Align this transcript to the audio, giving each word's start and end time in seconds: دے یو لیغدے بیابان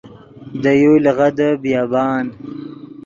دے 0.61 0.71
یو 0.81 0.93
لیغدے 1.03 1.49
بیابان 1.61 2.25